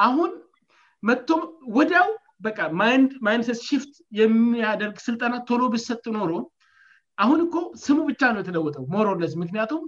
አሁን 0.06 0.32
ወዲያውበ 1.78 2.46
ማይንሴት 3.26 3.60
ሽፍት 3.70 3.94
የሚያደርግ 4.22 4.98
ስልጠና 5.08 5.36
ቶሎ 5.50 5.62
ቢሰጥ 5.74 6.04
ኖሮ 6.18 6.32
አሁን 7.24 7.40
እኮ 7.46 7.56
ስሙ 7.86 8.00
ብቻ 8.10 8.24
ነው 8.36 8.42
የተለወጠው 8.44 8.84
ሞሮለዝ 8.96 9.32
ምክንያቱም 9.44 9.84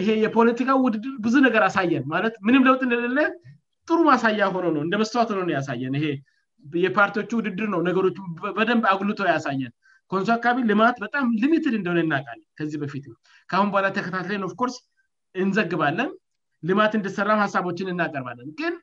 ይሄ 0.00 0.08
የፖለቲካ 0.24 0.70
ድድብዙ 0.94 1.34
ነገር 1.46 1.62
ያሳየን 1.68 2.04
ማለት 2.14 2.34
ምንም 2.46 2.64
ለውጥ 2.68 2.80
እንደሌለ 2.86 3.20
ጥሩ 3.88 3.98
ማሳያ 4.10 4.48
ሆነው 4.56 4.70
ነው 4.76 4.82
እንደመስተዋት 4.86 5.30
ሆነ 5.34 5.40
ነው 5.48 5.54
ያሳየን 5.58 5.94
ይሄ 6.00 6.06
የፓርቲዎች 6.84 7.32
ውድድር 7.38 7.68
ነው 7.76 7.80
ነገሮች 7.88 8.16
በደንብ 8.58 8.84
አጉልተ 8.92 9.26
ያሳያን 9.36 9.72
ኮንሶ 10.12 10.28
አካባቢ 10.38 10.58
ልማት 10.70 10.96
በጣም 11.04 11.24
ሊሚትድ 11.42 11.74
እንደሆነ 11.78 11.98
እናውቃለን 12.06 12.46
ከዚህ 12.58 12.78
በፊት 12.82 13.04
ነ 13.10 13.14
ካአሁን 13.50 13.70
በኋላ 13.72 13.88
ተከታታይን 13.98 14.44
ኦፍ 14.48 14.52
ኮርስ 14.60 14.76
እንዘግባለን 15.42 16.10
ልማት 16.68 16.92
እንድሰራም 16.98 17.40
ሀሳቦችን 17.44 17.92
እናቀርባለን 17.94 18.48
ግን 18.60 18.74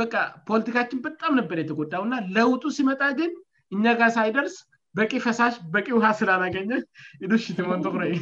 በቃ 0.00 0.14
ፖለቲካችን 0.48 1.00
በጣም 1.06 1.32
ነበር 1.40 1.56
የተጎዳውና 1.62 2.14
ለውጡ 2.36 2.62
ሲመጣ 2.78 3.02
ግን 3.20 3.32
እኛ 3.76 3.84
ጋር 4.00 4.10
ሳይደርስ 4.18 4.56
በቂ 4.98 5.12
ፈሳሽ 5.26 5.54
በቂ 5.74 5.86
ውሃ 5.98 6.08
ስላላገኘ 6.20 6.68
ዱሽትንቶፍሬይ 7.30 8.12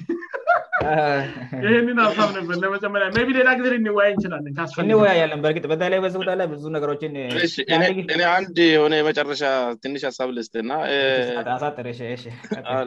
ይህንን 1.64 1.98
አሳብ 2.04 2.28
ነበር 2.36 2.56
ለመጀመሪያ 2.62 3.06
ቢሌላ 3.30 3.48
ጊዜ 3.58 3.68
እወ 3.92 3.98
ንችላለእወ 4.16 5.02
ያለን 5.20 5.40
በበይላብነችእኔ 5.44 8.22
አንድ 8.36 8.56
የሆነ 8.74 8.94
የመጨረሻ 9.00 9.42
ትንሽ 9.82 10.04
አሳብ 10.10 10.30
ልስትናሳ 10.36 11.70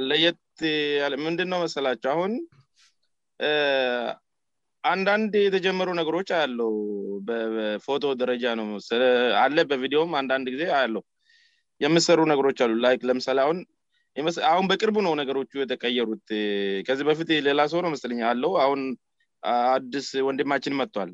ለየት 0.07 0.41
ምንድነው 1.25 1.59
መስላቸው 1.65 2.11
አሁን 2.15 2.33
አንዳንድ 4.93 5.33
የተጀመሩ 5.45 5.89
ነገሮች 6.01 6.29
አያለው 6.37 6.73
በፎቶ 7.29 8.03
ደረጃ 8.23 8.43
ነው 8.61 8.67
ለ 9.57 9.67
በቪዲዮም 9.73 10.17
አንዳንድ 10.23 10.47
ጊዜ 10.55 10.63
አያለው 10.79 11.05
የምሰሩ 11.85 12.19
ነገሮች 12.33 12.59
አሉይ 12.67 12.99
ለምሳሌአሁን 13.11 13.59
አሁን 14.51 14.65
በቅርቡ 14.71 14.97
ነው 15.07 15.13
ነገሮቹ 15.21 15.51
የተቀየሩት 15.61 16.27
ከዚህ 16.87 17.05
በፊት 17.09 17.29
ሌላ 17.47 17.61
ሰው 17.73 17.79
ነው 17.85 17.89
መስለኛ 17.95 18.19
አለው 18.31 18.51
አሁን 18.65 18.81
አድስ 19.77 20.07
ወንድማችን 20.27 20.77
መጥቷል 20.81 21.09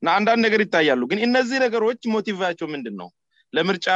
እና 0.00 0.08
አንዳንድ 0.18 0.40
ነገር 0.46 0.60
ይታያሉ 0.64 1.02
ግን 1.10 1.20
እነዚህ 1.26 1.58
ነገሮች 1.66 2.00
ሞቲቪቸው 2.14 2.68
ምንድን 2.74 2.94
ነው 3.00 3.08
ለምርጫ 3.56 3.86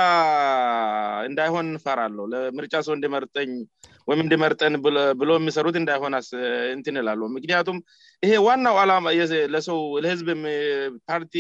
እንዳይሆን 1.29 1.67
ፋር 1.85 1.99
አለው 2.07 2.25
ለምርጫ 2.33 2.75
ሰው 2.87 2.95
እንድመርጠኝ 2.99 3.51
ወይም 4.09 4.21
እንድመርጠን 4.25 4.75
ብሎ 5.21 5.31
የሚሰሩት 5.39 5.77
እንዳሆን 5.81 6.15
እንትንላለ 6.77 7.29
ምክንያቱም 7.37 7.79
ይሄ 8.27 8.33
ዋናው 8.47 8.77
ላህዝብ 9.55 10.29
ፓርቲ 11.11 11.35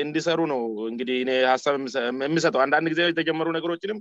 እንዲሰሩ 0.06 0.40
ነው 0.52 0.62
እንግዲህ 0.92 1.18
ሳብ 1.64 1.76
የሚሰጠው 2.28 2.62
አንዳንድ 2.66 2.88
ጊዜ 2.94 3.02
የተጀመሩ 3.10 3.48
ነገሮችንም 3.58 4.00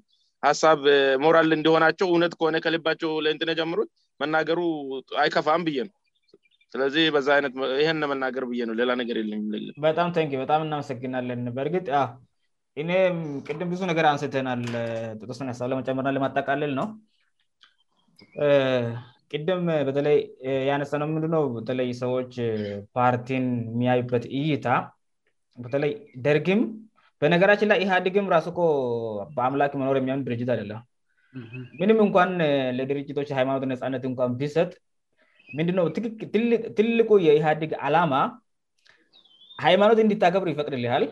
ሀሳብ 0.48 0.78
ሞራል 1.24 1.50
እንዲሆናቸው 1.58 2.06
እውነት 2.12 2.32
ከሆነ 2.38 2.56
ከሊባቸው 2.66 3.10
ለእንትን 3.24 3.50
የጀምሩት 3.52 3.90
መናገሩ 4.24 4.60
አይከፋም 5.22 5.64
ብዬንው 5.66 5.94
ስለዚህ 6.72 7.04
በዛአይነት 7.14 7.54
ይን 7.84 7.96
ለመናገር 8.02 8.44
ብዬ 8.50 8.60
ነው 8.68 8.74
ሌላ 8.80 8.90
ነገር 9.00 9.16
የለሚመለ 9.20 9.64
በጣም 9.86 10.08
ንበጣም 10.30 10.62
እናመሰግናለን 10.66 11.40
በርግጥ 11.56 11.86
እም 12.82 13.18
ቅም 13.46 13.58
ብዙ 13.72 13.80
ነገር 13.90 14.04
አንስተናል 14.10 14.62
ጥቅስት 15.20 15.40
ያሳ 15.50 15.66
ለመጨመርና 15.70 16.10
ለማጠቃልል 16.16 16.72
ነው 16.78 16.86
ቅድም 19.34 19.66
በተለይ 19.88 20.16
የነሳ 20.68 20.92
ነው 21.02 21.08
ምንድ 21.12 21.26
በተለይ 21.56 21.88
ሰዎች 22.02 22.32
ፓርቲን 22.96 23.44
የሚያዩበት 23.74 24.24
እይታ 24.38 24.66
በተለይ 25.66 25.92
ደርግም 26.26 26.62
በነገራችን 27.22 27.70
ላይ 27.72 27.78
ኢህአዲግም 27.84 28.30
ራስኮ 28.34 28.58
በአምላክ 29.36 29.74
መኖር 29.82 29.98
የሚያምን 30.00 30.24
ድርጅት 30.28 30.52
አደለም 30.56 30.80
ምንም 31.80 32.00
እንኳን 32.06 32.32
ለድርጅቶች 32.78 33.28
ሃይማኖት 33.38 33.66
ነፃነት 33.74 34.02
እኳን 34.12 34.32
ቢሰጥ 34.40 34.72
ምንድ 35.58 35.70
ትልቁ 36.78 37.08
የኢህአድግ 37.26 37.72
አላማ 37.86 38.14
ሃይማኖት 39.66 39.98
እንዲታገብሩ 40.04 40.48
ይፈቅድ 40.54 40.74
ሊል 40.84 41.08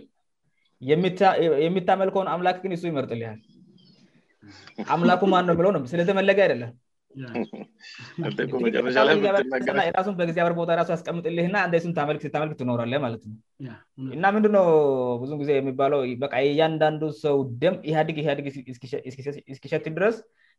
የሚታመልክሆን 1.67 2.31
አምላክ 2.35 2.59
ግን 2.67 2.77
ሱ 2.83 2.85
ይመርጥ 2.91 3.11
ሊል 3.21 3.27
አምላኩ 4.95 5.25
ማን 5.33 5.45
ነው 5.49 5.55
ብለሆንም 5.59 5.85
ስለተመለገ 5.91 6.39
አይደለምራሱ 6.45 7.27
በጊዜ 10.21 10.39
በር 10.47 10.55
ቦታሱ 10.61 10.89
ያስቀምጥናሱ 10.95 11.85
ልታመልክ 11.91 12.55
ትኖራለ 12.61 12.95
ማለት 13.05 13.23
ነው 13.31 13.37
እና 14.17 14.25
ምንድነ 14.37 14.59
ብዙን 15.23 15.41
ጊዜ 15.43 15.51
የሚባውበ 15.59 16.31
እያንዳንዱ 16.53 17.03
ሰው 17.25 17.39
ደም 17.65 17.77
ኢህግግ 17.93 18.19
እስኪሸት 19.55 19.87
ድረስ 19.99 20.19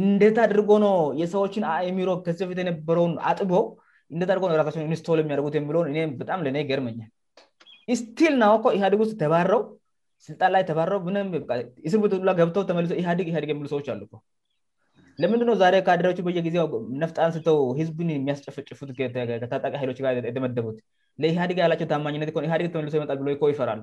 እንደት 0.00 0.36
አድርጎ 0.44 0.70
ነው 0.86 0.96
የሰዎችን 1.20 1.64
የሚሮ 1.88 2.10
ከዚ 2.24 2.38
በፊት 2.46 2.58
የነበረውን 2.62 3.12
አጥቦው 3.30 3.64
እንደድጎስተሚያደርጉት 4.14 5.54
የ 5.98 6.06
በጣም 6.22 6.42
ለይ 6.46 6.64
ገርመኛል 6.70 7.10
ስቲል 8.00 8.34
ና 8.42 8.46
ኢህግ 8.78 8.94
ውስጥ 9.04 9.14
ተባረው 9.22 9.62
ስልጣን 10.26 10.50
ላይ 10.54 10.62
ተባረውላገብተው 10.70 12.62
ተመሶ 12.70 12.94
ግሰዎች 13.64 13.88
አሉ 13.92 14.02
ለምንድ 15.22 15.48
ዛሬ 15.62 15.74
ከድበየጊዜ 15.86 16.56
ነፍጣስተው 17.02 17.60
ዝብን 17.86 18.10
የሚያስጨፈጭፉት 18.14 18.90
ታጣቂኃሎችየተመደቡት 19.52 20.78
ለኢህዲግ 21.22 21.60
ያላቸው 21.64 21.88
ታማኝነተል 21.92 23.26
ይፈራሉ 23.54 23.82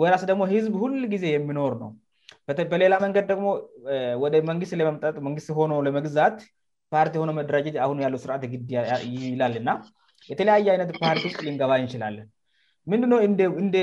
ወራስ 0.00 0.22
ደግሞ 0.30 0.42
ህዝብ 0.52 0.72
ሁል 0.82 0.92
ጊዜ 1.14 1.24
የሚኖር 1.34 1.72
ነው 1.82 1.90
በሌላ 2.72 2.94
መንገድ 3.04 3.26
ደግሞ 3.32 3.46
ወደ 4.24 4.34
መንት 4.50 4.70
ለ 4.80 4.90
ሆኖ 5.58 5.72
ለመግዛት 5.86 6.36
ፓርቲ 6.94 7.14
የሆ 7.18 7.24
መደራጀሁ 7.40 7.72
ያ 8.04 8.08
ስርትግይላል 8.24 9.54
ና 9.68 9.72
የተለያየ 10.30 10.66
አይነት 10.72 10.90
ፓርቲ 11.02 11.22
ውስጥ 11.28 11.38
ሊንገባ 11.46 11.72
እንችላለን 11.82 12.26
ምንድ 12.92 13.74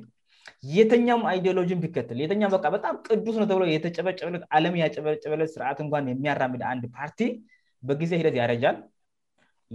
የተኛም 0.75 1.21
አይዲዮሎጂ 1.31 1.71
ቢከትልበበጣም 1.83 2.95
ቅዱስ 3.07 3.35
ነብ 3.41 3.51
የተጨበጨበ 3.73 4.29
ለም 4.63 4.75
ያጨበጨበለስርት 4.83 5.79
እን 5.85 6.07
የሚያራምድ 6.13 6.63
አንድ 6.71 6.83
ፓርቲ 6.95 7.19
በጊዜ 7.89 8.11
ሂደት 8.21 8.35
ያረጃል 8.41 8.77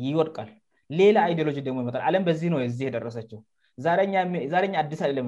ይወድቃል 0.06 0.50
ሌላ 0.98 1.16
አዲሎጂ 1.32 1.56
ደግሞ 1.68 1.78
ይጣል 1.86 2.02
አለም 2.08 2.22
በዚ 2.28 2.42
ነው 2.54 2.58
የደረሰችው 2.86 3.38
ዲስ 4.92 5.00
አለም 5.08 5.26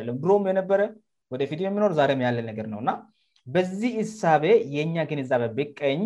አለም 0.00 0.16
ሮም 0.30 0.42
የነበረ 0.52 0.80
ወደ 1.32 1.42
ፊት 1.50 1.60
የሚኖር 1.64 1.92
ዛም 1.98 2.20
ያለን 2.26 2.46
ነገር 2.50 2.66
ነውእና 2.72 2.90
በዚህ 3.54 3.92
እሳቤ 4.04 4.44
የኛ 4.76 4.96
ግንዛበ 5.10 5.42
ብቀኝ 5.58 6.00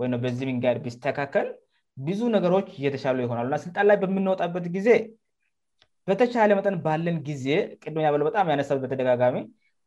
ወይ 0.00 0.08
በዚህ 0.24 0.46
ንር 0.62 0.76
ቢስተካከል 0.86 1.48
ብዙ 2.06 2.20
ነገሮች 2.36 2.68
እየተሻሉ 2.78 3.18
ይሆናሉ 3.24 3.46
ና 3.54 3.56
ስልጣን 3.64 3.84
ላይ 3.88 3.96
በምንወጣበት 4.02 4.66
ጊዜ 4.76 4.88
በተቻለ 6.08 6.50
መጠን 6.58 6.76
ባለን 6.86 7.16
ጊዜ 7.28 7.46
ቅምበጣም 7.82 8.50
ያነሳ 8.52 8.70
በተደጋጋሚ 8.84 9.36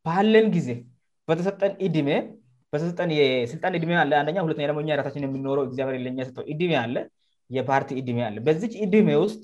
ባለን 0.07 0.47
ጊዜ 0.55 0.69
በተሰጠን 1.29 1.71
ድሜበጠጣንድሜ 1.95 3.91
ችን 4.29 5.23
የምውውድሜ 5.25 6.73
አ 6.83 6.85
የፓርቲ 7.55 7.91
ድሜበዚች 8.09 8.75
ድሜ 8.93 9.09
ስጥ 9.31 9.43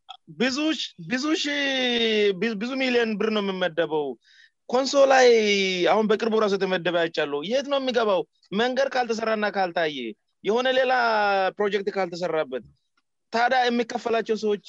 ብዙ 0.39 0.57
ብዙ 1.11 1.23
ብዙ 2.61 2.71
ሚሊዮን 2.81 3.11
ብር 3.19 3.29
ነው 3.35 3.43
የምመደበው 3.45 4.05
ኮንሶ 4.73 4.93
ላይ 5.13 5.25
አሁን 5.91 6.05
በቅርቡ 6.09 6.35
ራሱ 6.43 6.53
የተመደበ 6.57 6.97
አይቻሉ 7.05 7.33
ይት 7.51 7.65
ነው 7.71 7.79
የሚገባው 7.81 8.21
መንገድ 8.61 8.89
ካልተሰራ 8.95 9.29
እና 9.39 9.47
ካልታየ 9.57 9.97
የሆነ 10.47 10.67
ሌላ 10.79 10.93
ፕሮጀክት 11.57 11.87
ካልተሰራበት 11.97 12.63
ታዲያ 13.35 13.59
የሚከፈላቸው 13.65 14.37
ሰዎች 14.43 14.65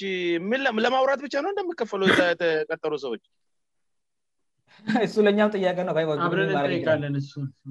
ለማውራት 0.87 1.21
ብቻ 1.27 1.35
ነው 1.45 1.51
እንደሚከፈሉ 1.53 2.03
የተቀጠሉ 2.11 2.95
ሰዎች 3.05 3.23
እሱ 5.07 5.17
ለእኛም 5.27 5.51
ጥያቄ 5.57 5.79
ነው 5.89 5.95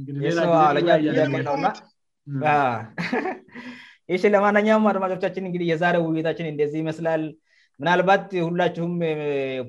እቄይ 0.02 1.38
ለማናኛውም 4.34 4.86
አድማጮቻችን 4.90 5.46
ዲህ 5.60 5.68
የዛር 5.72 5.96
ውይታችን 6.06 6.48
እንደዚህ 6.52 6.80
ይመስላል 6.82 7.22
ምናልባት 7.82 8.26
ሁላችሁም 8.48 8.92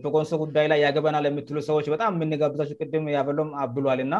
በቆንሶ 0.02 0.32
ጉዳይ 0.42 0.66
ላይ 0.70 0.78
ያገበናል 0.86 1.24
የምት 1.28 1.48
ሰዎችበጣም 1.68 2.16
የምንጋብቸሁቅም 2.20 3.04
ያበሎም 3.16 3.50
አብሏልና 3.62 4.14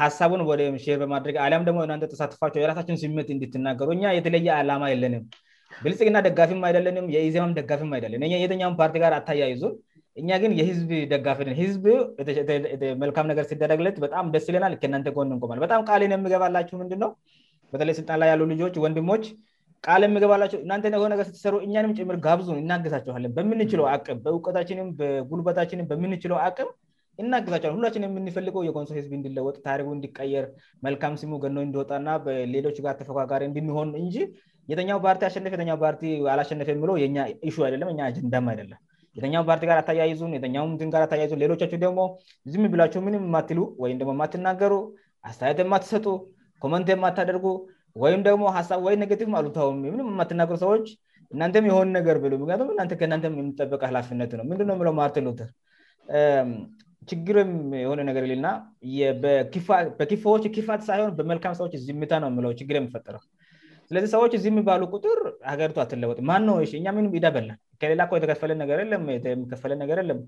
ሀሳቡን 0.00 0.40
ወደርበማረአሊያምደግሞእተሳትፋቸየራሳችን 0.48 2.98
ሲት 3.02 3.28
እንድትናገሩእ 3.36 4.02
የተለየ 4.18 4.48
አላማ 4.60 4.82
የለንም 4.92 5.22
ብልጽቅና 5.84 6.18
ደጋፊም 6.26 6.60
አይደለንም 6.68 7.06
የዜማ 7.14 7.46
ደጋፊ 7.60 7.80
አይደለንየተ 7.98 8.52
ፓርቲ 8.80 8.94
ጋር 9.04 9.14
አታያይዙ 9.20 9.62
እ 10.20 10.22
ግን 10.42 10.52
የህዝብ 10.60 10.90
ደጋፍህዝብመልካምነገር 11.14 13.44
ሲደረግለምደስለናልከን 13.50 14.94
እቆማልበጣም 15.12 15.82
ቃልን 15.88 16.12
የሚገባላችሁንድነው 16.16 17.10
በተለይ 17.74 17.94
ስልጣን 18.00 18.18
ላይ 18.22 18.28
ያሉ 18.32 18.42
ልጆች 18.52 18.74
ወንድሞች 18.86 19.24
ቃል 19.84 20.02
ምገብላቸው 20.14 20.58
እናንሆነ 20.64 21.14
ስትሰሩ 21.28 21.54
እኛንም 21.66 21.92
ጭምር 22.00 22.16
ጋብዙን 22.26 22.58
እናገሳቸኋለን 22.62 23.32
በምንችለው 23.36 23.86
ቅም 24.06 24.18
በእውቀታችን 24.24 24.80
በጉልበታችን 24.98 25.86
በምንችለው 25.92 26.38
አቅም 26.48 26.70
እናግዛቸ 27.22 27.64
ሁላችን 27.74 28.04
የምንፈልገው 28.06 28.62
የጎንሶህዝብ 28.64 29.12
እንድለወጥ 29.18 29.54
ታሪ 29.66 29.82
እንዲቀየር 29.96 30.44
መልም 30.84 31.14
ሲሙ 31.20 31.32
ገ 31.42 31.46
እንዲወጣና 31.66 32.08
ሌሎች 32.54 32.78
ጋር 32.86 32.94
ተካካሪእንድሆን 33.00 33.90
እ 34.00 34.08
የተኛው 34.70 34.98
ፓርቲ 35.06 35.22
አሸነፍ 35.28 35.54
ርቲ 35.94 36.02
አላሸነፍ 36.32 36.68
ለየ 36.90 37.56
አይደለም 37.68 37.88
አጀንዳ 38.08 38.34
አይደለም 38.52 38.78
ተውፓርቲር 39.36 39.70
ታያይዙንይሌሎቻቸው 39.88 41.80
ደግሞ 41.84 42.00
ብ 42.50 42.72
ብላቸው 42.74 43.02
ምንም 43.06 43.22
ማትሉወይምየማትናገሩ 43.36 44.74
አስተያት 45.30 45.60
የማትሰጡ 45.64 46.06
ኮመንቴ 46.64 46.90
ማታደርጉ 47.04 47.46
ወይም 48.04 48.20
ደግሞ 48.28 48.42
ሳብ 48.70 48.80
ወይ 48.86 48.94
ነገቲ 49.02 49.20
አሉታውም 49.38 49.76
ም 49.92 50.08
ማትናገሮ 50.20 50.56
ሰዎች 50.64 50.86
እናንተም 51.34 51.64
የሆን 51.70 51.88
ነገር 51.98 52.16
ብያከ 52.22 53.00
የምጠበቀ 53.36 53.82
ሃላፍነት 53.90 54.32
ነው 54.38 54.44
ንድ 54.50 54.70
ው 54.90 54.94
ማርት 55.00 55.16
ሎተር 55.26 55.50
ችግርም 57.10 57.50
የሆነ 57.82 58.00
ነገር 58.08 58.22
የሌልና 58.26 58.48
በዎች 59.22 60.44
ኪፋት 60.56 60.82
ሳይሆን 60.88 61.10
በመልካም 61.18 61.56
ሰዎች 61.60 61.74
ዝምታ 61.88 62.12
ነው 62.24 62.50
ችግር 62.60 62.76
የፈጠረ 62.80 63.16
ስለዚህ 63.88 64.08
ሰዎች 64.14 64.32
እዚህ 64.36 64.50
የሚባሉ 64.52 64.82
ቁጥር 64.94 65.18
ሀገሪቱ 65.50 65.76
አትለወጥ 65.82 66.18
ማነእ 66.30 67.18
ዳ 67.24 67.28
በላ 67.36 67.50
ከሌላ 67.82 68.02
የተከፈለን 68.18 68.58
ነገር 68.62 68.78
ለሚከፈለ 68.92 69.72
ነገር 69.82 69.98
የለም 70.02 70.20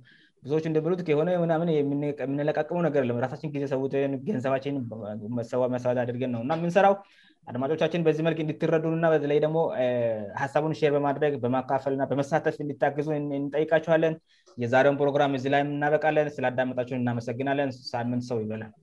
ብዙዎች 0.45 0.65
እንደምሉት 0.71 1.01
ከሆነ 1.09 1.31
ናምን 1.53 1.69
የምንለቃቅመው 1.77 2.83
ነገር 2.89 3.03
ለ 3.09 3.13
ራሳችን 3.25 3.53
ጊዜ 3.55 3.65
ሰዉትን 3.73 4.13
ገንሰባችን 4.27 4.77
ሰዋ 5.53 5.63
መስባት 5.75 5.99
ያድርገን 6.03 6.33
ነው 6.37 6.43
እና 6.45 6.57
የምንሰራው 6.61 6.95
አድማጮቻችን 7.51 8.05
በዚህ 8.07 8.23
መልክ 8.27 8.39
እንድትረዱ 8.45 8.85
እና 8.99 9.07
በተለይ 9.15 9.39
ደግሞ 9.45 9.59
ሀሳቡን 10.43 10.73
ሼር 10.81 10.93
በማድረግ 10.97 11.35
በማካፈል 11.45 11.95
ና 12.01 12.07
በመሳተፍ 12.11 12.57
እንድታግዙ 12.65 13.09
እንጠይቃቸኋለን 13.41 14.17
የዛሬውን 14.65 15.01
ፕሮግራም 15.05 15.37
እዚ 15.39 15.47
ላይ 15.55 15.63
የምናበቃለን 15.65 16.35
ስለአዳመጣቸውን 16.37 17.03
እናመሰግናለን 17.05 17.73
ሳምንት 17.93 18.27
ሰው 18.33 18.39
ይበላል 18.45 18.75